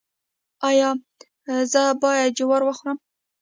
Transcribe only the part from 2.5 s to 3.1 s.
وخورم؟